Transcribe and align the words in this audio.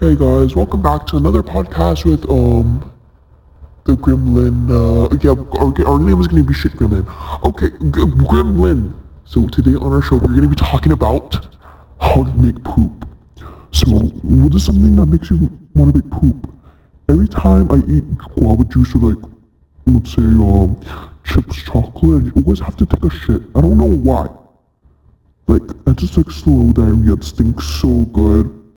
Hey 0.00 0.16
guys, 0.16 0.56
welcome 0.56 0.82
back 0.82 1.06
to 1.06 1.16
another 1.16 1.40
podcast 1.42 2.04
with 2.04 2.28
um 2.28 2.92
the 3.84 3.92
Gremlin. 3.92 4.68
Uh, 4.68 5.16
yeah, 5.22 5.30
our, 5.60 5.88
our 5.88 5.98
name 6.00 6.20
is 6.20 6.26
gonna 6.26 6.42
be 6.42 6.52
Shit 6.52 6.72
Gremlin. 6.72 7.06
Okay, 7.44 7.70
G- 7.70 8.12
Gremlin. 8.26 8.92
So 9.24 9.46
today 9.48 9.76
on 9.76 9.92
our 9.92 10.02
show 10.02 10.16
we're 10.16 10.34
gonna 10.34 10.48
be 10.48 10.56
talking 10.56 10.90
about 10.92 11.46
how 12.00 12.24
to 12.24 12.32
make 12.34 12.62
poop. 12.64 13.08
So 13.70 13.88
what 13.90 14.54
is 14.54 14.66
something 14.66 14.96
that 14.96 15.06
makes 15.06 15.30
you 15.30 15.48
want 15.74 15.94
to 15.94 16.02
make 16.02 16.10
poop? 16.10 16.52
Every 17.08 17.28
time 17.28 17.70
I 17.70 17.76
eat 17.88 18.04
guava 18.34 18.64
juice 18.64 18.94
or 18.96 18.98
like 18.98 19.30
let's 19.86 20.12
say 20.12 20.22
um 20.22 20.80
chips 21.22 21.62
chocolate, 21.62 22.32
I 22.34 22.40
always 22.40 22.58
have 22.58 22.76
to 22.78 22.86
take 22.86 23.04
a 23.04 23.10
shit. 23.10 23.42
I 23.54 23.60
don't 23.60 23.78
know 23.78 23.84
why. 23.96 24.28
Like 25.46 25.62
I 25.86 25.92
just 25.92 26.16
like 26.16 26.30
slow 26.32 26.72
diarrhea. 26.72 27.12
It 27.12 27.22
stinks 27.22 27.64
so 27.66 28.04
good. 28.06 28.63